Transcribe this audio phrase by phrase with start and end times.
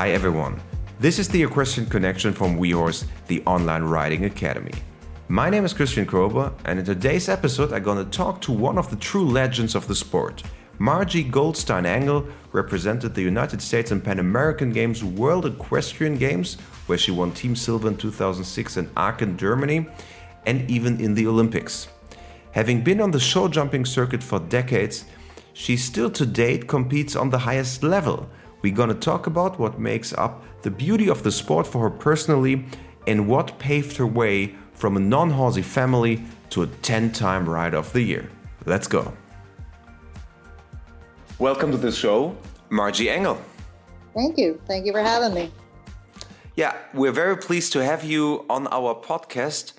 [0.00, 0.58] Hi everyone.
[0.98, 4.72] This is the Equestrian Connection from WeHorse, the online riding academy.
[5.28, 8.78] My name is Christian Krober, and in today's episode, I'm going to talk to one
[8.78, 10.42] of the true legends of the sport.
[10.78, 16.54] Margie Goldstein Engle represented the United States in Pan American Games World Equestrian Games,
[16.86, 19.86] where she won Team Silver in 2006 in Aachen, Germany,
[20.46, 21.88] and even in the Olympics.
[22.52, 25.04] Having been on the show jumping circuit for decades,
[25.52, 28.30] she still to date competes on the highest level.
[28.62, 32.66] We're gonna talk about what makes up the beauty of the sport for her personally
[33.06, 37.78] and what paved her way from a non horsey family to a 10 time Rider
[37.78, 38.28] of the Year.
[38.66, 39.14] Let's go.
[41.38, 42.36] Welcome to the show,
[42.68, 43.40] Margie Engle.
[44.14, 44.60] Thank you.
[44.66, 45.50] Thank you for having me.
[46.54, 49.72] Yeah, we're very pleased to have you on our podcast.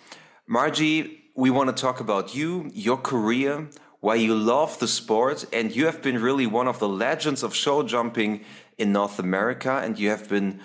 [0.48, 5.76] Margie, we want to talk about you, your career, why you love the sport, and
[5.76, 8.44] you have been really one of the legends of show jumping
[8.82, 10.60] in North America, and you have been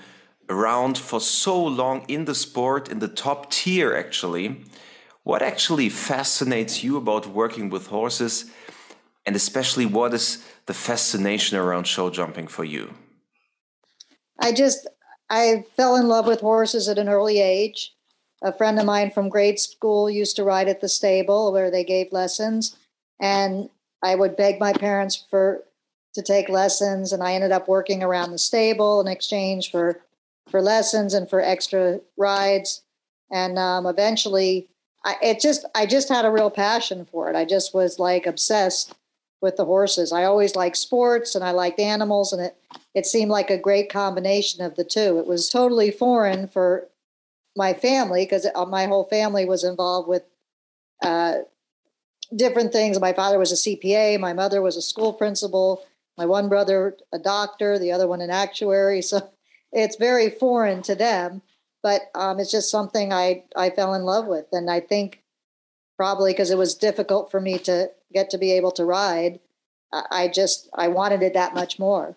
[0.49, 4.65] around for so long in the sport, in the top tier actually.
[5.23, 8.51] What actually fascinates you about working with horses,
[9.27, 12.95] and especially what is the fascination around show jumping for you?
[14.39, 14.87] I just
[15.29, 17.93] I fell in love with horses at an early age.
[18.43, 21.85] A friend of mine from grade school used to ride at the stable where they
[21.85, 22.77] gave lessons,
[23.21, 23.69] and
[24.03, 25.65] I would beg my parents for
[26.17, 30.01] to take lessons, and I ended up working around the stable in exchange for
[30.51, 32.83] for lessons and for extra rides.
[33.31, 34.69] And um, eventually,
[35.05, 37.37] I, it just I just had a real passion for it.
[37.37, 38.95] I just was like obsessed
[39.43, 40.13] with the horses.
[40.13, 42.57] I always liked sports and I liked animals, and it
[42.95, 45.19] it seemed like a great combination of the two.
[45.19, 46.89] It was totally foreign for
[47.55, 50.23] my family because uh, my whole family was involved with
[51.03, 51.39] uh,
[52.35, 52.99] different things.
[52.99, 55.85] My father was a CPA, my mother was a school principal,
[56.17, 59.03] my one brother a doctor, the other one an actuary.
[59.03, 59.31] So
[59.73, 61.43] it's very foreign to them,
[61.83, 65.23] but um, it's just something I I fell in love with, and I think
[65.97, 69.41] probably because it was difficult for me to get to be able to ride,
[69.93, 72.17] I just I wanted it that much more.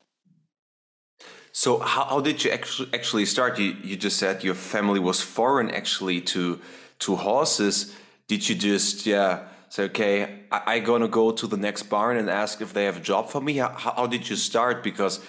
[1.51, 3.59] So how, how did you actually actually start?
[3.59, 6.59] You you just said your family was foreign actually to
[6.99, 7.95] to horses.
[8.27, 12.29] Did you just yeah say okay I, I gonna go to the next barn and
[12.29, 13.57] ask if they have a job for me?
[13.57, 14.83] How, how did you start?
[14.83, 15.19] Because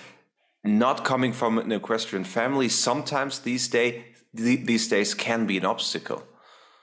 [0.64, 6.22] not coming from an equestrian family, sometimes these day these days can be an obstacle.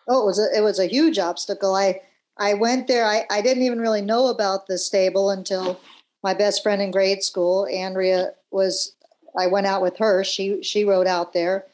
[0.08, 1.76] Oh, it was a, it was a huge obstacle.
[1.76, 2.02] I
[2.38, 3.06] I went there.
[3.06, 5.80] I, I didn't even really know about the stable until
[6.24, 8.94] my best friend in grade school, Andrea, was.
[9.38, 10.24] I went out with her.
[10.24, 11.66] She she rode out there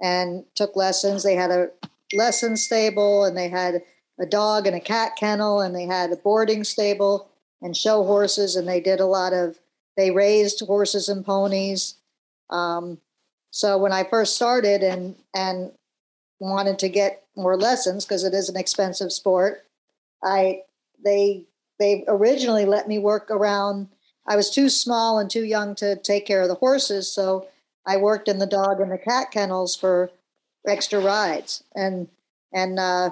[0.00, 1.22] and took lessons.
[1.22, 1.70] They had a
[2.12, 3.82] lesson stable and they had
[4.18, 7.28] a dog and a cat kennel and they had a boarding stable
[7.60, 9.58] and show horses and they did a lot of
[9.96, 11.96] they raised horses and ponies.
[12.50, 12.98] Um,
[13.50, 15.72] so when I first started and and
[16.40, 19.64] wanted to get more lessons because it is an expensive sport,
[20.22, 20.62] I
[21.04, 21.44] they
[21.78, 23.88] they originally let me work around.
[24.26, 27.48] I was too small and too young to take care of the horses, so
[27.84, 30.10] I worked in the dog and the cat kennels for
[30.66, 31.64] extra rides.
[31.74, 32.08] And
[32.52, 33.10] and uh,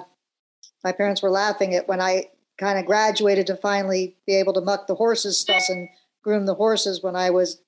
[0.83, 4.61] my parents were laughing at when I kind of graduated to finally be able to
[4.61, 5.89] muck the horses stuff and
[6.23, 7.61] groom the horses when I was,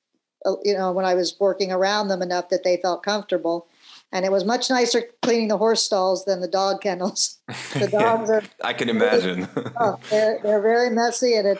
[0.45, 3.67] uh, you know, when I was working around them enough that they felt comfortable.
[4.11, 7.39] And it was much nicer cleaning the horse stalls than the dog kennels.
[7.73, 8.43] The dogs yeah, are.
[8.63, 9.47] I can imagine.
[9.79, 11.59] oh, they're, they're very messy and it,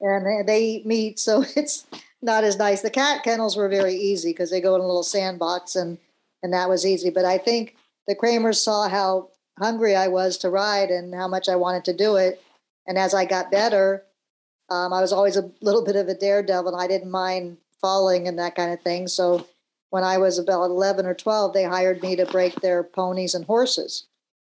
[0.00, 1.86] and they eat meat, so it's
[2.22, 2.80] not as nice.
[2.80, 5.98] The cat kennels were very easy because they go in a little sandbox and
[6.42, 7.10] and that was easy.
[7.10, 7.76] But I think
[8.08, 11.92] the Kramers saw how hungry I was to ride and how much I wanted to
[11.92, 12.42] do it.
[12.86, 14.04] And as I got better,
[14.70, 18.26] um, I was always a little bit of a daredevil, and I didn't mind falling
[18.26, 19.06] and that kind of thing.
[19.08, 19.46] So
[19.90, 23.44] when I was about 11 or 12, they hired me to break their ponies and
[23.44, 24.06] horses.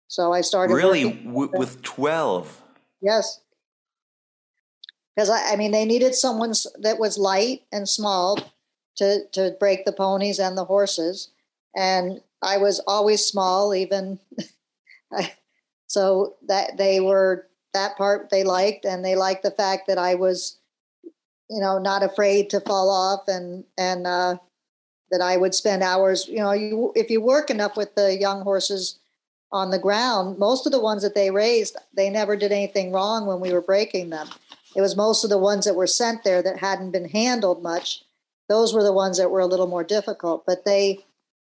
[0.08, 0.74] So I started.
[0.74, 1.12] Really?
[1.12, 2.62] W- with 12?
[3.02, 3.42] Yes.
[5.16, 8.40] Because I, I mean, they needed someone that was light and small
[8.98, 11.30] to, to break the ponies and the horses.
[11.76, 14.20] And I was always small, even.
[15.88, 20.16] so that they were that part they liked, and they liked the fact that I
[20.16, 20.58] was,
[21.50, 24.38] you know, not afraid to fall off, and and uh,
[25.12, 26.28] that I would spend hours.
[26.28, 29.00] You know, you if you work enough with the young horses
[29.52, 33.26] on the ground, most of the ones that they raised, they never did anything wrong
[33.26, 34.28] when we were breaking them.
[34.76, 38.04] It was most of the ones that were sent there that hadn't been handled much.
[38.50, 41.06] Those were the ones that were a little more difficult, but they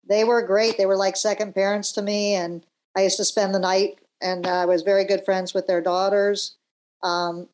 [0.08, 0.78] they were great.
[0.78, 2.66] They were like second parents to me, and
[3.00, 6.58] I used to spend the night and I was very good friends with their daughters.
[7.02, 7.48] Um,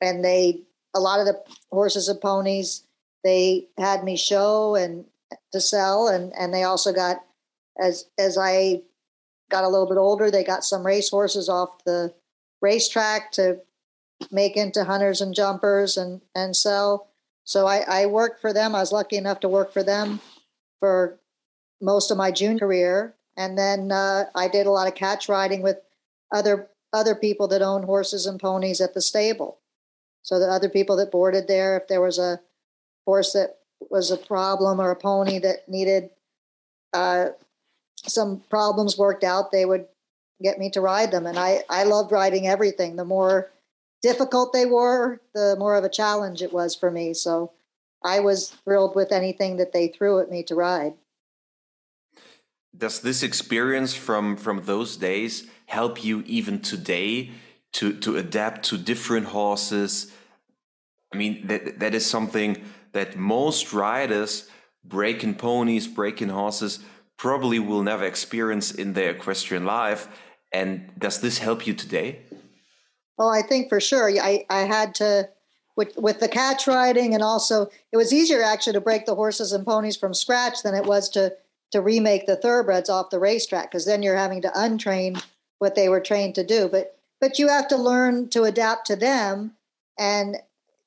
[0.00, 0.62] and they,
[0.94, 1.40] a lot of the
[1.70, 2.82] horses and ponies,
[3.22, 5.04] they had me show and
[5.52, 7.22] to sell, and and they also got
[7.80, 8.82] as as I
[9.50, 12.14] got a little bit older, they got some race horses off the
[12.60, 13.60] racetrack to
[14.30, 17.08] make into hunters and jumpers and and sell.
[17.44, 18.74] So I, I worked for them.
[18.74, 20.20] I was lucky enough to work for them
[20.80, 21.20] for
[21.80, 25.62] most of my junior career, and then uh, I did a lot of catch riding
[25.62, 25.78] with
[26.30, 29.58] other other people that owned horses and ponies at the stable.
[30.22, 32.40] So the other people that boarded there, if there was a
[33.06, 33.56] horse that
[33.90, 36.10] was a problem or a pony that needed
[36.92, 37.28] uh,
[37.96, 39.86] some problems worked out, they would
[40.42, 41.26] get me to ride them.
[41.26, 42.96] And I, I loved riding everything.
[42.96, 43.50] The more
[44.02, 47.14] difficult they were, the more of a challenge it was for me.
[47.14, 47.52] So
[48.02, 50.94] I was thrilled with anything that they threw at me to ride.
[52.76, 57.30] Does this experience from from those days help you even today
[57.72, 60.12] to to adapt to different horses?
[61.12, 64.48] I mean, that that is something that most riders
[64.84, 66.80] breaking ponies, breaking horses
[67.16, 70.08] probably will never experience in their equestrian life.
[70.52, 72.20] And does this help you today?
[73.18, 74.08] Well, I think for sure.
[74.08, 75.28] I, I had to
[75.76, 79.52] with with the catch riding and also it was easier actually to break the horses
[79.52, 81.34] and ponies from scratch than it was to
[81.70, 85.22] to remake the thoroughbreds off the racetrack because then you're having to untrain
[85.58, 86.68] what they were trained to do.
[86.68, 89.52] But but you have to learn to adapt to them
[89.98, 90.36] and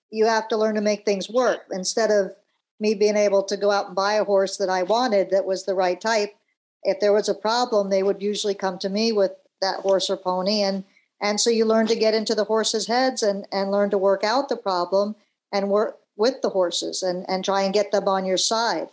[0.09, 2.35] you have to learn to make things work instead of
[2.79, 5.63] me being able to go out and buy a horse that I wanted that was
[5.63, 6.35] the right type.
[6.83, 9.31] If there was a problem, they would usually come to me with
[9.61, 10.83] that horse or pony and
[11.21, 14.23] and so you learn to get into the horses' heads and and learn to work
[14.23, 15.15] out the problem
[15.53, 18.89] and work with the horses and and try and get them on your side.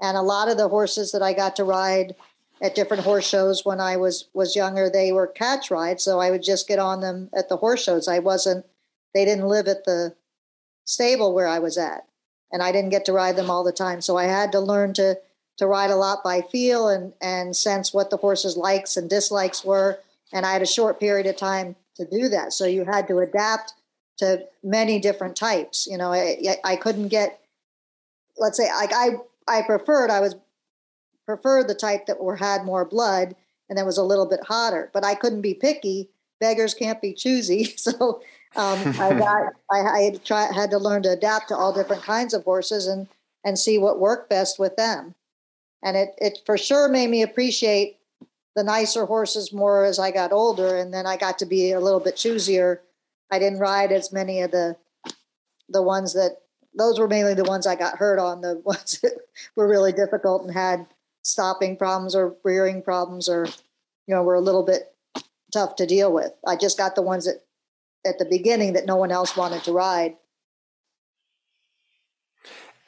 [0.00, 2.14] And a lot of the horses that I got to ride
[2.62, 6.30] at different horse shows when I was was younger, they were catch rides, so I
[6.30, 8.08] would just get on them at the horse shows.
[8.08, 8.64] I wasn't
[9.12, 10.14] they didn't live at the
[10.84, 12.06] stable where I was at,
[12.52, 14.00] and I didn't get to ride them all the time.
[14.00, 15.18] So I had to learn to
[15.56, 19.64] to ride a lot by feel and and sense what the horse's likes and dislikes
[19.64, 19.98] were.
[20.32, 23.18] And I had a short period of time to do that, so you had to
[23.18, 23.74] adapt
[24.18, 25.86] to many different types.
[25.86, 27.40] You know, I, I couldn't get,
[28.38, 30.36] let's say, like I I preferred I was
[31.26, 33.34] preferred the type that were had more blood
[33.68, 36.10] and that was a little bit hotter, but I couldn't be picky.
[36.40, 38.22] Beggars can't be choosy, so
[38.56, 42.34] um, I got I, I try, had to learn to adapt to all different kinds
[42.34, 43.08] of horses and
[43.44, 45.14] and see what worked best with them.
[45.82, 47.98] And it it for sure made me appreciate
[48.56, 51.80] the nicer horses more as I got older, and then I got to be a
[51.80, 52.80] little bit choosier.
[53.30, 54.76] I didn't ride as many of the
[55.68, 56.38] the ones that
[56.76, 58.40] those were mainly the ones I got hurt on.
[58.40, 59.12] The ones that
[59.56, 60.86] were really difficult and had
[61.22, 63.46] stopping problems or rearing problems, or
[64.06, 64.94] you know, were a little bit
[65.52, 66.32] tough to deal with.
[66.46, 67.44] I just got the ones that
[68.06, 70.16] at the beginning that no one else wanted to ride.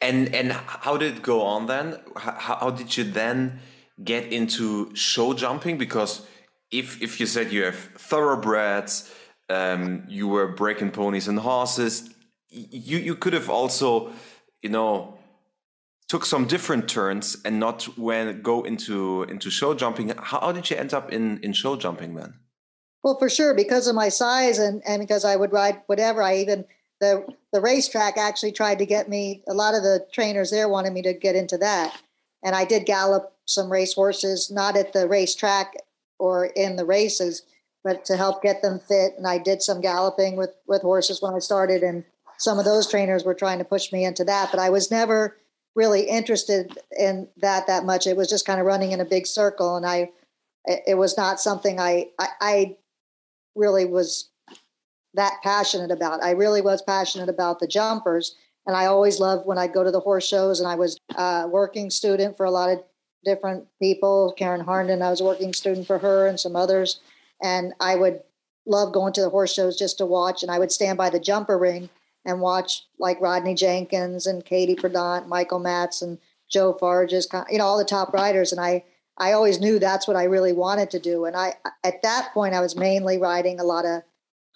[0.03, 1.99] And and how did it go on then?
[2.17, 3.61] How, how did you then
[4.05, 5.79] get into show jumping?
[5.79, 6.27] Because
[6.71, 9.11] if if you said you have thoroughbreds,
[9.49, 12.11] um, you were breaking ponies and horses,
[12.57, 14.13] you you could have also,
[14.63, 15.19] you know,
[16.09, 20.13] took some different turns and not when go into into show jumping.
[20.17, 22.35] How did you end up in in show jumping then?
[23.03, 26.23] Well, for sure, because of my size and, and because I would ride whatever.
[26.23, 26.65] I even
[27.01, 29.43] the the racetrack actually tried to get me.
[29.49, 31.97] A lot of the trainers there wanted me to get into that,
[32.43, 35.75] and I did gallop some race horses, not at the racetrack
[36.19, 37.43] or in the races,
[37.85, 39.13] but to help get them fit.
[39.17, 42.05] And I did some galloping with with horses when I started, and
[42.39, 44.51] some of those trainers were trying to push me into that.
[44.51, 45.37] But I was never
[45.75, 48.07] really interested in that that much.
[48.07, 50.11] It was just kind of running in a big circle, and I
[50.67, 52.77] it was not something I, I, I
[53.55, 54.31] really was
[55.15, 56.23] that passionate about.
[56.23, 58.35] I really was passionate about the jumpers.
[58.67, 61.47] And I always loved when I'd go to the horse shows and I was a
[61.49, 62.83] working student for a lot of
[63.25, 64.35] different people.
[64.37, 67.01] Karen Harnden, I was a working student for her and some others.
[67.43, 68.21] And I would
[68.67, 70.43] love going to the horse shows just to watch.
[70.43, 71.89] And I would stand by the jumper ring
[72.27, 76.19] and watch like Rodney Jenkins and Katie Prudent, Michael Matz and
[76.51, 78.53] Joe Fargis, you know, all the top riders.
[78.53, 78.85] And I,
[79.17, 81.25] I always knew that's what I really wanted to do.
[81.25, 81.55] And I,
[81.85, 84.03] at that point, I was mainly riding a lot of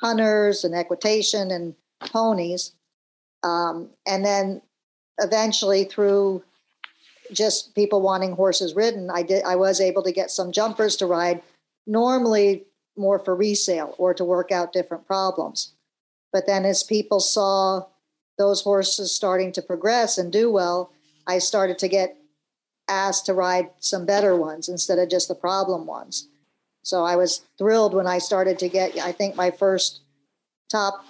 [0.01, 2.73] hunters and equitation and ponies.
[3.43, 4.63] Um, and then
[5.19, 6.43] eventually through
[7.33, 11.07] just people wanting horses ridden, I did, I was able to get some jumpers to
[11.07, 11.41] ride
[11.87, 12.65] normally
[12.97, 15.73] more for resale or to work out different problems.
[16.33, 17.87] But then as people saw
[18.39, 20.93] those horses starting to progress and do well,
[21.27, 22.17] I started to get
[22.89, 26.29] asked to ride some better ones instead of just the problem ones.
[26.83, 30.01] So I was thrilled when I started to get, I think my first
[30.71, 31.05] top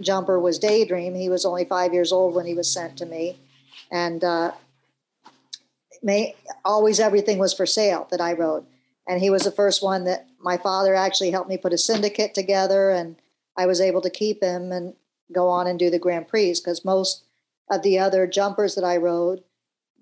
[0.00, 1.14] jumper was Daydream.
[1.14, 3.38] He was only five years old when he was sent to me.
[3.92, 4.52] And uh,
[6.02, 6.34] may,
[6.64, 8.64] always everything was for sale that I rode.
[9.06, 12.32] And he was the first one that my father actually helped me put a syndicate
[12.32, 13.16] together, and
[13.56, 14.94] I was able to keep him and
[15.32, 17.24] go on and do the Grand Prix because most
[17.70, 19.42] of the other jumpers that I rode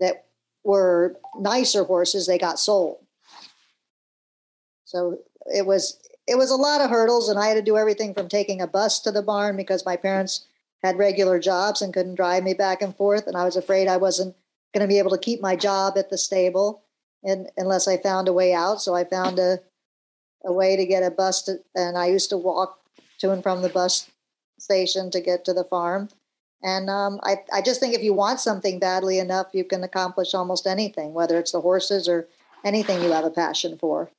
[0.00, 0.26] that
[0.64, 2.98] were nicer horses, they got sold.
[4.84, 8.12] So it was it was a lot of hurdles, and I had to do everything
[8.12, 10.46] from taking a bus to the barn because my parents
[10.82, 13.96] had regular jobs and couldn't drive me back and forth, and I was afraid I
[13.96, 14.36] wasn't
[14.74, 16.82] going to be able to keep my job at the stable,
[17.24, 18.80] and unless I found a way out.
[18.80, 19.60] So I found a
[20.44, 22.77] a way to get a bus to, and I used to walk
[23.18, 24.10] to and from the bus
[24.58, 26.08] station to get to the farm.
[26.62, 30.34] And um, I, I just think if you want something badly enough, you can accomplish
[30.34, 32.26] almost anything, whether it's the horses or
[32.64, 34.10] anything you have a passion for.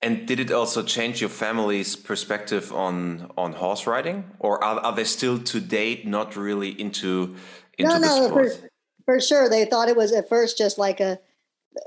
[0.00, 4.94] And did it also change your family's perspective on on horse riding, or are, are
[4.94, 7.34] they still to date not really into
[7.76, 8.52] into no, the no, sport?
[8.52, 8.70] For,
[9.04, 11.18] for sure, they thought it was at first just like a.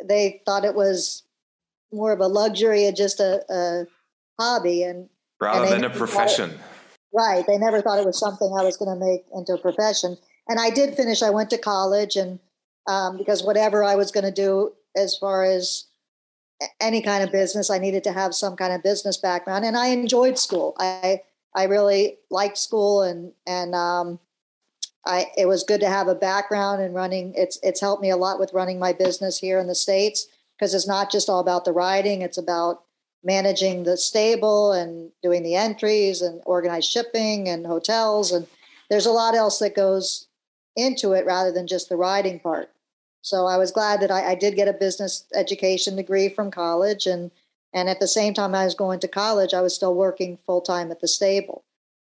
[0.03, 1.23] They thought it was
[1.93, 3.85] more of a luxury and just a, a
[4.37, 5.07] hobby, and
[5.41, 6.51] rather than a profession.
[6.51, 6.59] It,
[7.13, 10.17] right, they never thought it was something I was going to make into a profession.
[10.47, 11.21] And I did finish.
[11.21, 12.39] I went to college, and
[12.87, 15.85] um, because whatever I was going to do as far as
[16.79, 19.87] any kind of business, I needed to have some kind of business background, and I
[19.87, 20.75] enjoyed school.
[20.79, 21.21] I
[21.55, 24.19] I really liked school, and and um,
[25.05, 27.33] I it was good to have a background in running.
[27.35, 30.73] It's it's helped me a lot with running my business here in the states because
[30.73, 32.83] it's not just all about the riding; it's about
[33.23, 38.47] managing the stable and doing the entries and organized shipping and hotels, and
[38.89, 40.27] there's a lot else that goes
[40.75, 42.69] into it rather than just the riding part.
[43.21, 47.05] So I was glad that I, I did get a business education degree from college,
[47.05, 47.31] and
[47.73, 50.61] and at the same time I was going to college, I was still working full
[50.61, 51.63] time at the stable.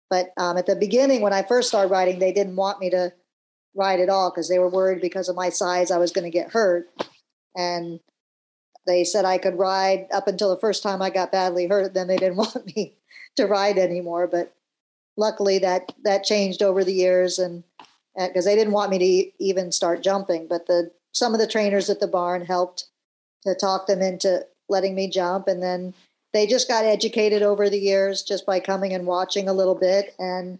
[0.09, 3.11] But um, at the beginning, when I first started riding, they didn't want me to
[3.75, 6.37] ride at all because they were worried because of my size I was going to
[6.37, 6.87] get hurt,
[7.55, 7.99] and
[8.87, 11.93] they said I could ride up until the first time I got badly hurt.
[11.93, 12.93] Then they didn't want me
[13.35, 14.27] to ride anymore.
[14.27, 14.53] But
[15.17, 17.63] luckily, that that changed over the years, and
[18.15, 20.47] because they didn't want me to even start jumping.
[20.47, 22.85] But the some of the trainers at the barn helped
[23.43, 25.47] to talk them into letting me jump.
[25.47, 25.93] And then
[26.33, 30.13] they just got educated over the years just by coming and watching a little bit.
[30.19, 30.59] And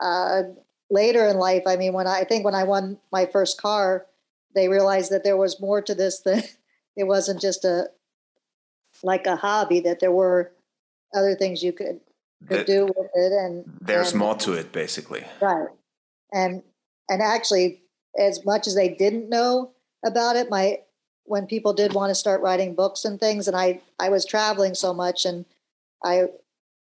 [0.00, 0.42] uh,
[0.90, 4.06] later in life, I mean, when I, I think when I won my first car,
[4.54, 6.42] they realized that there was more to this than
[6.96, 7.88] it wasn't just a
[9.02, 9.80] like a hobby.
[9.80, 10.52] That there were
[11.14, 12.00] other things you could
[12.48, 15.24] could that, do with it, and there's and, more to it, basically.
[15.40, 15.68] Right,
[16.32, 16.62] and
[17.08, 17.82] and actually,
[18.18, 19.72] as much as they didn't know
[20.04, 20.80] about it, my
[21.24, 24.74] when people did want to start writing books and things, and I I was traveling
[24.74, 25.44] so much, and
[26.04, 26.28] I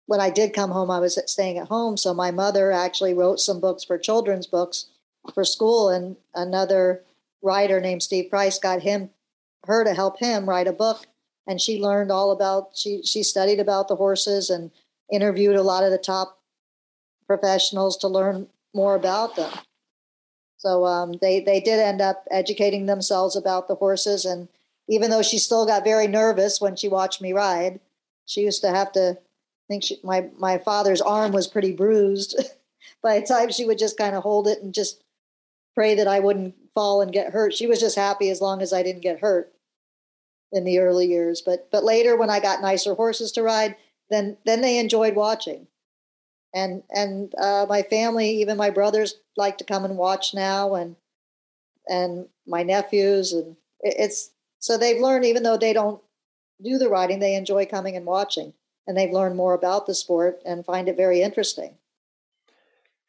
[0.07, 1.97] when I did come home, I was staying at home.
[1.97, 4.87] So my mother actually wrote some books for children's books
[5.33, 7.03] for school, and another
[7.41, 9.09] writer named Steve Price got him
[9.67, 11.07] her to help him write a book,
[11.47, 14.71] and she learned all about she she studied about the horses and
[15.11, 16.39] interviewed a lot of the top
[17.27, 19.51] professionals to learn more about them.
[20.57, 24.47] So um, they they did end up educating themselves about the horses, and
[24.87, 27.79] even though she still got very nervous when she watched me ride,
[28.25, 29.17] she used to have to
[29.65, 32.39] I think she, my my father's arm was pretty bruised.
[33.03, 35.03] By the time she would just kind of hold it and just
[35.73, 37.53] pray that I wouldn't fall and get hurt.
[37.53, 39.51] She was just happy as long as I didn't get hurt
[40.55, 41.41] in the early years.
[41.41, 43.75] But but later when I got nicer horses to ride,
[44.09, 45.67] then then they enjoyed watching
[46.55, 50.95] and and uh, my family, even my brothers, like to come and watch now, and
[51.87, 55.25] and my nephews, and it's so they've learned.
[55.25, 56.01] Even though they don't
[56.63, 58.53] do the riding, they enjoy coming and watching,
[58.87, 61.75] and they've learned more about the sport and find it very interesting.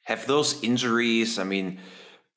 [0.03, 1.39] Have those injuries?
[1.39, 1.79] I mean,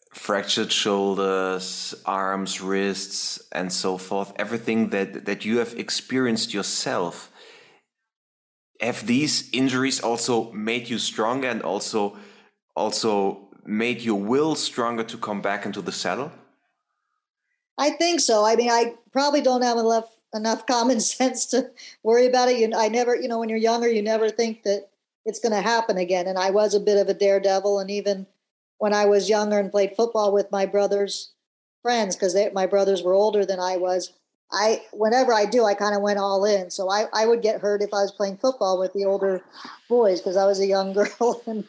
[0.09, 4.33] fractured shoulders, arms, wrists, and so forth.
[4.37, 7.31] Everything that that you have experienced yourself
[8.81, 12.17] have these injuries also made you stronger and also
[12.75, 16.31] also made your will stronger to come back into the saddle?
[17.77, 18.45] I think so.
[18.45, 21.69] I mean, I probably don't have enough enough common sense to
[22.03, 22.57] worry about it.
[22.57, 24.89] You, I never, you know, when you're younger, you never think that
[25.25, 26.27] it's going to happen again.
[26.27, 28.25] And I was a bit of a daredevil, and even
[28.79, 31.31] when I was younger and played football with my brother's
[31.83, 34.11] friends, because my brothers were older than I was,
[34.51, 36.71] I whenever I do, I kind of went all in.
[36.71, 39.43] So I, I would get hurt if I was playing football with the older
[39.87, 41.65] boys because I was a young girl and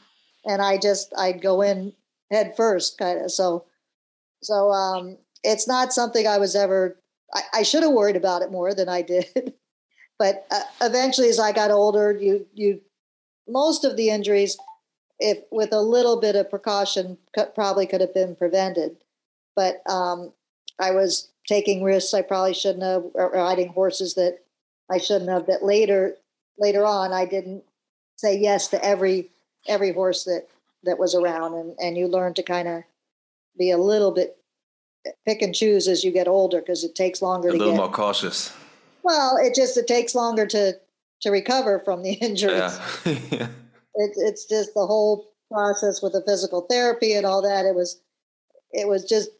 [0.46, 1.92] and I just I'd go in
[2.30, 3.30] head first kind of.
[3.30, 3.64] So
[4.42, 6.96] so um, it's not something I was ever.
[7.34, 9.54] I, I should have worried about it more than I did.
[10.18, 12.80] but uh, eventually, as I got older, you you
[13.46, 14.56] most of the injuries,
[15.20, 18.96] if with a little bit of precaution, could, probably could have been prevented.
[19.54, 20.32] But um,
[20.80, 24.38] I was taking risks I probably shouldn't have, riding horses that
[24.90, 25.46] I shouldn't have.
[25.46, 26.16] That later
[26.58, 27.62] later on, I didn't
[28.16, 29.28] say yes to every
[29.68, 30.46] every horse that
[30.84, 32.82] that was around, and and you learn to kind of
[33.58, 34.36] be a little bit
[35.26, 37.78] pick and choose as you get older because it takes longer a to little get,
[37.78, 38.54] more cautious.
[39.02, 40.78] Well, it just it takes longer to
[41.20, 42.78] to recover from the injuries.
[43.04, 43.18] Yeah.
[43.30, 43.48] yeah.
[44.00, 47.66] It, it's just the whole process with the physical therapy and all that.
[47.66, 48.00] It was
[48.72, 49.30] it was just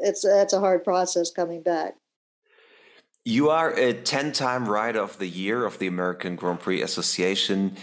[0.00, 1.94] it's that's a hard process coming back.
[3.24, 7.76] You are a 10 time rider of the year of the American Grand Prix Association.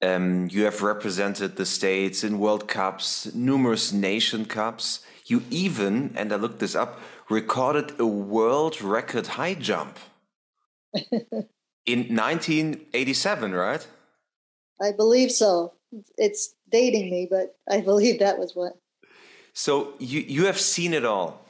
[0.00, 5.00] Um, you have represented the States in World Cups, numerous nation cups.
[5.26, 9.98] You even, and I looked this up, recorded a world record high jump
[10.94, 13.86] in 1987, right?
[14.80, 15.72] I believe so.
[16.16, 18.74] It's dating me, but I believe that was what.
[19.52, 21.44] So you you have seen it all.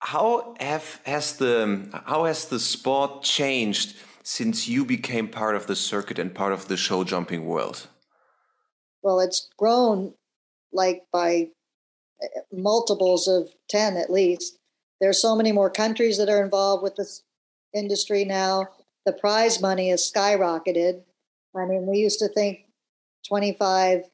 [0.00, 3.94] How have has the how has the sport changed
[4.24, 7.86] since you became part of the circuit and part of the show jumping world?
[9.02, 10.14] Well, it's grown
[10.72, 11.50] like by
[12.22, 14.58] eh, multiples of 10 at least.
[15.00, 17.22] There are so many more countries that are involved with this
[17.74, 18.68] industry now.
[19.04, 21.02] The prize money has skyrocketed.
[21.54, 22.64] I mean, we used to think
[23.28, 24.04] 25,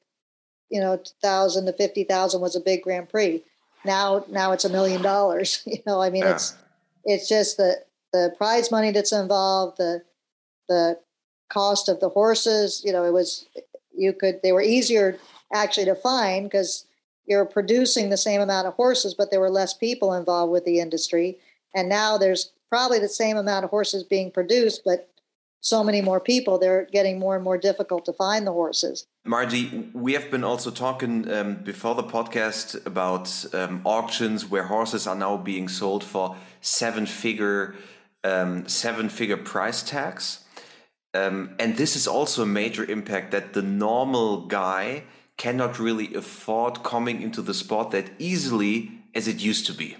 [0.69, 3.43] you know, thousand to 50,000 was a big Grand Prix.
[3.85, 5.63] Now, now it's a million dollars.
[5.65, 6.33] You know, I mean, yeah.
[6.33, 6.57] it's
[7.05, 7.77] it's just the
[8.11, 10.03] the prize money that's involved, the
[10.67, 10.99] the
[11.49, 12.81] cost of the horses.
[12.83, 13.45] You know, it was
[13.95, 15.17] you could they were easier
[15.53, 16.85] actually to find because
[17.25, 20.79] you're producing the same amount of horses, but there were less people involved with the
[20.79, 21.37] industry.
[21.75, 25.07] And now there's probably the same amount of horses being produced, but
[25.61, 29.07] so many more people, they're getting more and more difficult to find the horses.
[29.25, 35.05] Margie, we have been also talking um, before the podcast about um, auctions where horses
[35.05, 37.75] are now being sold for seven figure
[38.23, 40.43] um, seven figure price tags.
[41.13, 45.03] Um, and this is also a major impact that the normal guy
[45.37, 49.95] cannot really afford coming into the sport that easily as it used to be.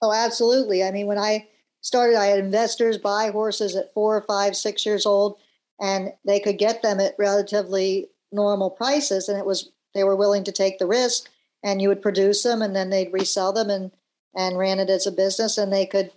[0.00, 0.82] Oh, absolutely.
[0.84, 1.48] I mean, when I
[1.88, 5.38] started, I had investors buy horses at four, five, six years old,
[5.80, 10.44] and they could get them at relatively normal prices, and it was they were willing
[10.44, 11.30] to take the risk,
[11.64, 13.90] and you would produce them, and then they'd resell them and
[14.36, 16.12] and ran it as a business, and they could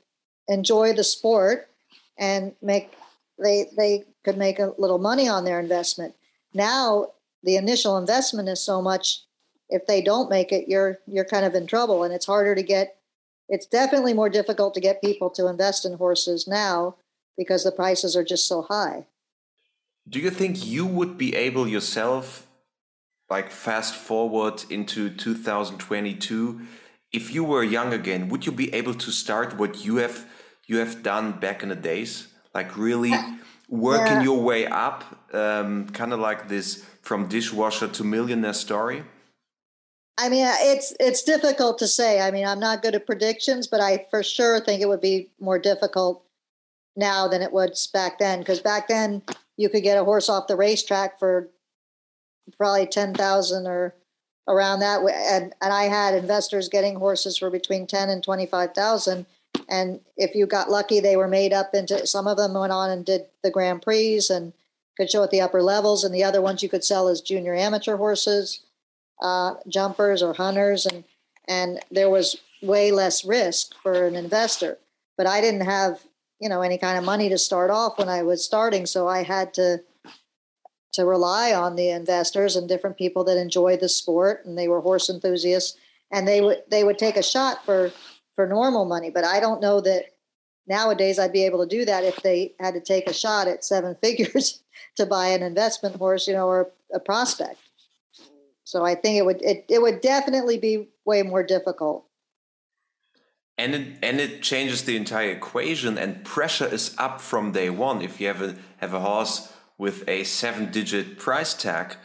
[0.48, 1.70] enjoy the sport
[2.18, 2.94] and make
[3.40, 6.14] they they could make a little money on their investment.
[6.54, 7.08] Now
[7.44, 9.24] the initial investment is so much
[9.70, 12.64] if they don't make it you're you're kind of in trouble and it's harder to
[12.64, 12.98] get
[13.52, 16.96] it's definitely more difficult to get people to invest in horses now
[17.38, 19.06] because the prices are just so high.
[20.08, 22.48] Do you think you would be able yourself,
[23.30, 26.62] like fast forward into 2022,
[27.12, 30.26] if you were young again, would you be able to start what you have
[30.68, 33.14] you have done back in the days, like really
[33.68, 34.24] working yeah.
[34.24, 39.04] your way up, um, kind of like this from dishwasher to millionaire story?
[40.18, 42.22] I mean, it's it's difficult to say.
[42.22, 45.30] I mean, I'm not good at predictions, but I for sure think it would be
[45.40, 46.24] more difficult
[46.96, 48.40] now than it was back then.
[48.40, 49.24] Because back then,
[49.58, 51.50] you could get a horse off the racetrack for
[52.58, 53.96] probably ten thousand or
[54.48, 58.74] around that, and and I had investors getting horses for between ten and twenty five
[58.74, 59.26] thousand.
[59.70, 62.90] And if you got lucky, they were made up into some of them went on
[62.90, 64.54] and did the Grand Prix and
[64.98, 67.56] could show at the upper levels, and the other ones you could sell as junior
[67.56, 68.60] amateur horses
[69.22, 71.04] uh, jumpers or hunters, and
[71.48, 74.78] and there was way less risk for an investor.
[75.18, 76.02] But I didn't have
[76.40, 79.24] you know any kind of money to start off when I was starting, so I
[79.24, 79.82] had to
[80.94, 84.82] to rely on the investors and different people that enjoyed the sport, and they were
[84.82, 85.78] horse enthusiasts,
[86.12, 87.92] and they would they would take a shot for
[88.36, 89.10] for normal money.
[89.10, 90.06] But I don't know that
[90.68, 93.64] nowadays I'd be able to do that if they had to take a shot at
[93.64, 94.62] seven figures
[94.96, 97.58] to buy an investment horse, you know, or a prospect.
[98.72, 102.06] So I think it would it, it would definitely be way more difficult.
[103.58, 108.02] And it, and it changes the entire equation and pressure is up from day one.
[108.02, 111.98] If you have a have a horse with a seven digit price tag,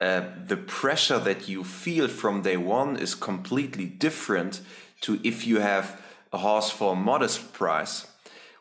[0.00, 4.60] uh, the pressure that you feel from day one is completely different
[5.02, 6.02] to if you have
[6.32, 8.08] a horse for a modest price,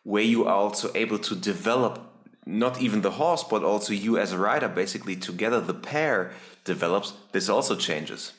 [0.03, 2.07] where you are also able to develop
[2.45, 6.31] not even the horse, but also you as a rider, basically together the pair
[6.67, 8.33] develops, this also changes.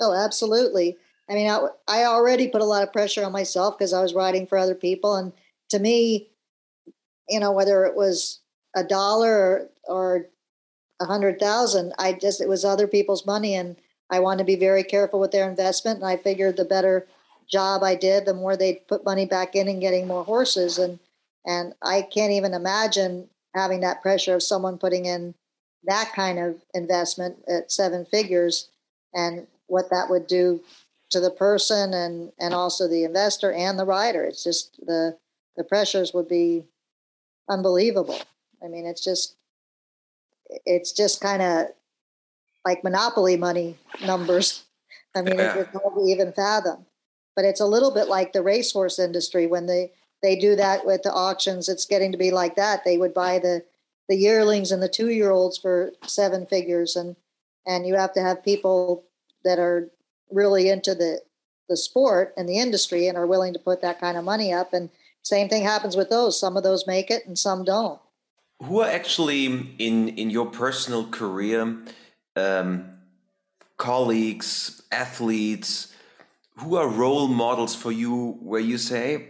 [0.00, 0.96] Oh, absolutely.
[1.28, 4.14] I mean, I, I already put a lot of pressure on myself because I was
[4.14, 5.14] riding for other people.
[5.14, 5.32] And
[5.68, 6.30] to me,
[7.28, 8.40] you know, whether it was
[8.74, 10.26] a dollar or
[11.00, 13.54] a hundred thousand, I just, it was other people's money.
[13.54, 13.76] And
[14.10, 15.98] I wanted to be very careful with their investment.
[15.98, 17.06] And I figured the better
[17.48, 20.78] job I did, the more they'd put money back in and getting more horses.
[20.78, 20.98] And
[21.46, 25.34] and I can't even imagine having that pressure of someone putting in
[25.84, 28.68] that kind of investment at seven figures
[29.14, 30.60] and what that would do
[31.10, 34.24] to the person and and also the investor and the rider.
[34.24, 35.16] It's just the
[35.56, 36.64] the pressures would be
[37.48, 38.20] unbelievable.
[38.62, 39.36] I mean, it's just
[40.64, 41.66] it's just kind of
[42.64, 44.64] like monopoly money numbers.
[45.14, 45.56] I mean, yeah.
[45.58, 46.86] it's hard to even fathom.
[47.34, 51.02] But it's a little bit like the racehorse industry when they they do that with
[51.02, 51.68] the auctions.
[51.68, 52.84] It's getting to be like that.
[52.84, 53.64] They would buy the
[54.08, 57.16] the yearlings and the two year olds for seven figures, and
[57.66, 59.04] and you have to have people
[59.44, 59.90] that are
[60.30, 61.20] really into the
[61.68, 64.72] the sport and the industry and are willing to put that kind of money up.
[64.72, 64.88] And
[65.22, 66.40] same thing happens with those.
[66.40, 68.00] Some of those make it, and some don't.
[68.62, 69.46] Who are actually
[69.78, 71.76] in in your personal career?
[72.36, 72.98] Um,
[73.78, 75.94] colleagues, athletes,
[76.58, 79.28] who are role models for you where you say,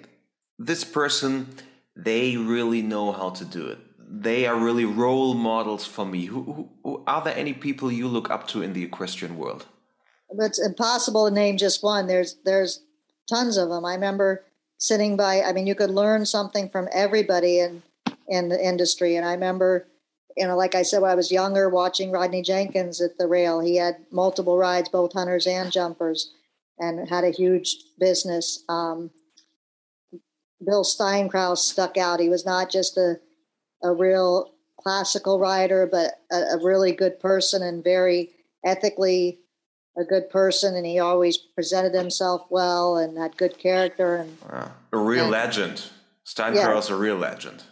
[0.58, 1.46] this person,
[1.94, 3.78] they really know how to do it.
[4.10, 6.24] They are really role models for me.
[6.26, 9.66] Who, who, who are there any people you look up to in the equestrian world?
[10.30, 12.06] It's impossible to name just one.
[12.06, 12.82] There's there's
[13.28, 13.84] tons of them.
[13.84, 14.44] I remember
[14.78, 15.42] sitting by.
[15.42, 17.82] I mean, you could learn something from everybody in
[18.28, 19.16] in the industry.
[19.16, 19.86] And I remember,
[20.36, 23.60] you know, like I said, when I was younger, watching Rodney Jenkins at the rail.
[23.60, 26.32] He had multiple rides, both hunters and jumpers,
[26.78, 28.64] and had a huge business.
[28.68, 29.10] Um,
[30.64, 32.20] Bill Steinkraus stuck out.
[32.20, 33.20] He was not just a
[33.82, 38.30] a real classical writer, but a, a really good person and very
[38.64, 39.40] ethically
[39.96, 40.74] a good person.
[40.76, 44.16] And he always presented himself well and had good character.
[44.16, 44.72] And wow.
[44.92, 45.82] a real and, legend.
[46.24, 46.94] Steinkraus, yeah.
[46.94, 47.62] a real legend.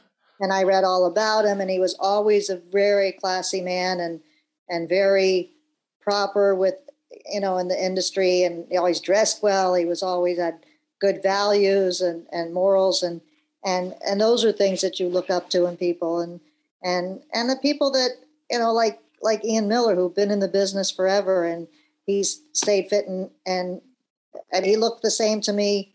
[0.40, 4.20] And I read all about him, and he was always a very classy man and
[4.68, 5.52] and very
[6.00, 6.74] proper with
[7.30, 9.74] you know in the industry, and he always dressed well.
[9.74, 10.64] He was always had
[11.00, 13.20] good values and, and morals and
[13.66, 16.20] and and those are things that you look up to in people.
[16.20, 16.40] And
[16.82, 18.10] and and the people that
[18.50, 21.66] you know like like Ian Millar who've been in the business forever and
[22.06, 23.82] he's stayed fit and and
[24.52, 25.92] and he looked the same to me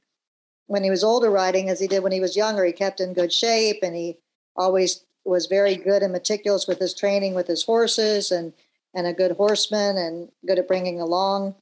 [0.68, 2.66] when he was older riding as he did when he was younger.
[2.66, 4.18] He kept in good shape and he
[4.56, 8.54] always was very good and meticulous with his training with his horses and
[8.94, 11.56] and a good horseman and good at bringing along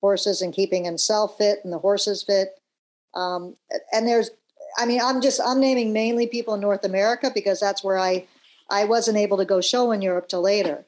[0.00, 2.60] horses and keeping himself fit and the horses fit.
[3.14, 3.56] Um,
[3.92, 4.30] and there's,
[4.78, 8.26] I mean, I'm just I'm naming mainly people in North America because that's where I
[8.70, 10.84] I wasn't able to go show in Europe till later,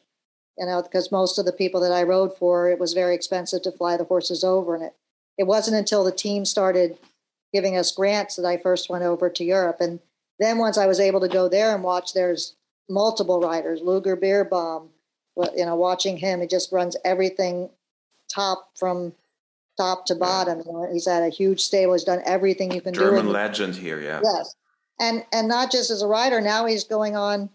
[0.57, 3.63] you know, because most of the people that I rode for, it was very expensive
[3.63, 4.95] to fly the horses over, and it
[5.37, 6.99] it wasn't until the team started
[7.53, 10.01] giving us grants that I first went over to Europe, and
[10.39, 12.55] then once I was able to go there and watch, there's
[12.89, 14.89] multiple riders, Ludger Beerbaum,
[15.57, 17.71] you know, watching him, he just runs everything
[18.33, 19.13] top from
[19.79, 20.63] top to bottom.
[20.67, 21.95] You know, he's had a huge stable.
[21.95, 23.17] He's done everything you can German do.
[23.17, 24.21] German legend here, yeah.
[24.23, 24.55] Yes,
[25.01, 26.41] and and not just as a rider.
[26.41, 27.49] Now he's going on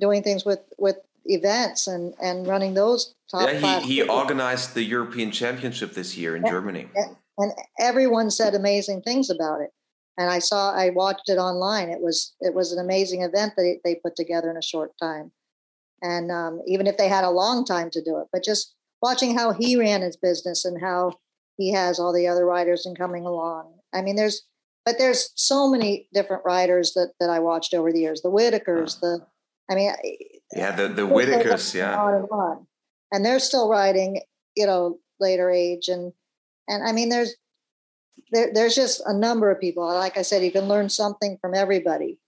[0.00, 3.48] doing things with with events and and running those top.
[3.52, 8.30] Yeah, he, he organized the European Championship this year in and, Germany, and, and everyone
[8.30, 9.70] said amazing things about it.
[10.18, 11.90] And I saw, I watched it online.
[11.90, 15.30] It was it was an amazing event that they put together in a short time.
[16.02, 19.36] And um, even if they had a long time to do it, but just watching
[19.36, 21.18] how he ran his business and how
[21.56, 23.72] he has all the other writers and coming along.
[23.94, 24.42] I mean, there's,
[24.84, 28.22] but there's so many different writers that that I watched over the years.
[28.22, 29.26] The Whitakers, the,
[29.70, 29.92] I mean,
[30.54, 32.66] yeah, the the Whitakers, yeah, on and on,
[33.12, 34.20] and they're still writing,
[34.56, 36.12] you know, later age, and
[36.68, 37.34] and I mean, there's
[38.30, 39.84] there, there's just a number of people.
[39.84, 42.18] Like I said, you can learn something from everybody.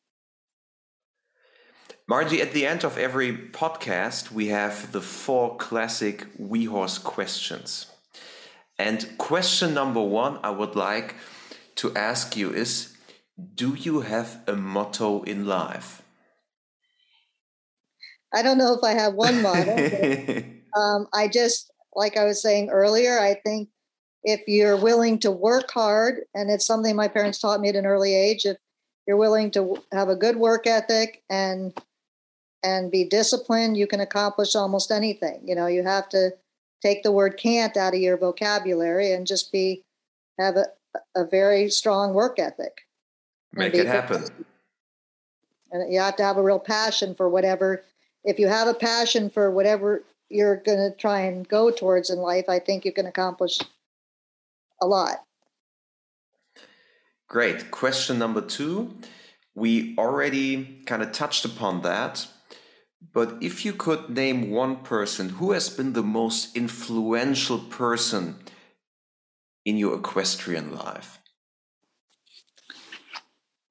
[2.08, 7.86] Margie, at the end of every podcast, we have the four classic WeHorse questions.
[8.78, 11.16] And question number one I would like
[11.76, 12.96] to ask you is
[13.54, 16.02] Do you have a motto in life?
[18.32, 20.44] I don't know if I have one motto.
[20.76, 23.70] um, I just, like I was saying earlier, I think
[24.22, 27.86] if you're willing to work hard, and it's something my parents taught me at an
[27.86, 28.58] early age, if
[29.06, 31.76] you're willing to have a good work ethic and
[32.64, 35.40] and be disciplined, you can accomplish almost anything.
[35.44, 36.32] You know, you have to
[36.82, 39.84] take the word can't out of your vocabulary and just be
[40.38, 40.66] have a,
[41.14, 42.86] a very strong work ethic.
[43.52, 44.24] Make it happen.
[45.70, 47.82] And you have to have a real passion for whatever.
[48.24, 52.18] If you have a passion for whatever you're going to try and go towards in
[52.18, 53.58] life, I think you can accomplish
[54.80, 55.24] a lot.
[57.28, 57.70] Great.
[57.70, 58.96] Question number two.
[59.54, 62.26] We already kind of touched upon that,
[63.18, 68.36] but if you could name one person who has been the most influential person
[69.64, 71.18] in your equestrian life?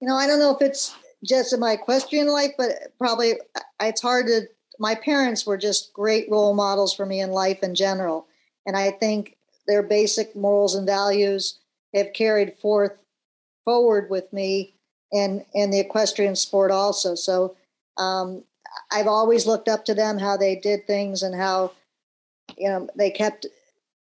[0.01, 0.93] You know, I don't know if it's
[1.25, 3.35] just in my equestrian life, but probably
[3.79, 4.49] it's hard to.
[4.79, 8.27] My parents were just great role models for me in life in general.
[8.65, 11.57] And I think their basic morals and values
[11.95, 12.97] have carried forth
[13.63, 14.73] forward with me
[15.13, 17.15] and in the equestrian sport also.
[17.15, 17.55] So
[17.95, 18.43] um,
[18.91, 21.73] I've always looked up to them, how they did things and how,
[22.57, 23.45] you know, they kept,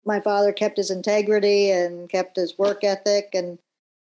[0.06, 3.60] my father kept his integrity and kept his work ethic and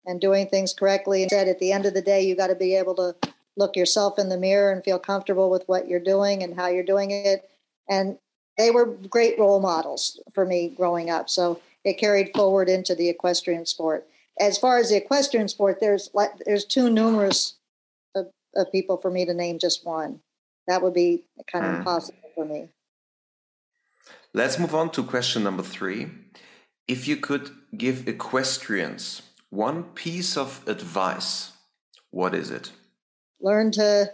[0.06, 1.22] and doing things correctly.
[1.22, 3.16] And said at the end of the day, you got to be able to
[3.58, 6.84] look yourself in the mirror and feel comfortable with what you're doing and how you're
[6.84, 7.50] doing it.
[7.88, 8.18] And
[8.58, 11.30] they were great role models for me growing up.
[11.30, 14.08] So it carried forward into the equestrian sport.
[14.40, 16.10] As far as the equestrian sport, there's
[16.46, 17.56] there's too numerous
[18.16, 20.22] of, of people for me to name just one.
[20.70, 21.78] That would be kind of mm.
[21.80, 22.70] impossible for me.
[24.36, 26.12] Let's move on to question number three.
[26.88, 31.54] If you could give equestrians one piece of advice,
[32.12, 32.72] what is it?
[33.42, 34.12] Learn to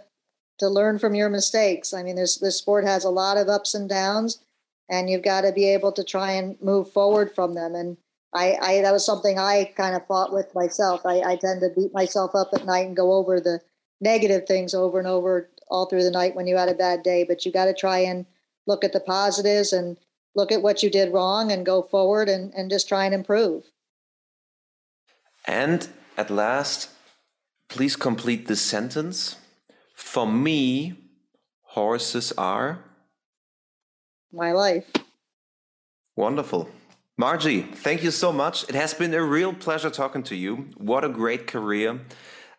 [0.58, 1.92] to learn from your mistakes.
[1.92, 4.38] I mean, this this sport has a lot of ups and downs,
[4.88, 7.74] and you've got to be able to try and move forward from them.
[7.74, 7.98] And
[8.32, 11.04] I, I that was something I kind of fought with myself.
[11.04, 13.60] I, I tend to beat myself up at night and go over the
[14.00, 17.24] negative things over and over all through the night when you had a bad day.
[17.24, 18.26] But you got to try and
[18.66, 19.96] look at the positives and
[20.34, 23.64] look at what you did wrong and go forward and, and just try and improve.
[25.46, 26.90] And at last,
[27.68, 29.36] please complete this sentence.
[29.94, 30.94] For me,
[31.62, 32.84] horses are
[34.32, 34.90] my life.
[36.16, 36.68] Wonderful.
[37.16, 38.68] Margie, thank you so much.
[38.68, 40.68] It has been a real pleasure talking to you.
[40.76, 42.00] What a great career.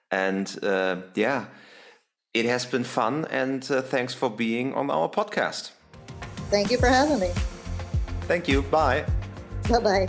[0.10, 1.46] And uh, yeah,
[2.40, 3.26] it has been fun.
[3.30, 5.72] And uh, thanks for being on our podcast.
[6.50, 7.32] Thank you for having me.
[8.22, 8.62] Thank you.
[8.64, 9.06] Bye.
[9.70, 10.08] Bye bye.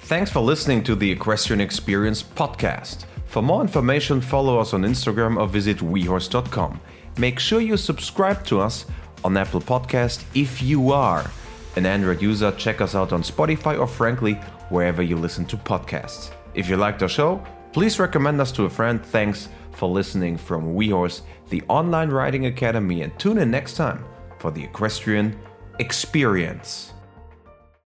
[0.00, 3.06] Thanks for listening to the Equestrian Experience podcast.
[3.26, 6.80] For more information, follow us on Instagram or visit wehorse.com.
[7.18, 8.86] Make sure you subscribe to us
[9.24, 11.28] on Apple Podcast if you are
[11.74, 12.52] an Android user.
[12.52, 14.34] Check us out on Spotify or frankly,
[14.68, 16.30] wherever you listen to podcasts.
[16.54, 17.44] If you liked our show,
[17.76, 19.04] please recommend us to a friend.
[19.04, 24.02] Thanks for listening from WeHorse, the online riding academy, and tune in next time
[24.38, 25.38] for the Equestrian
[25.78, 26.94] Experience.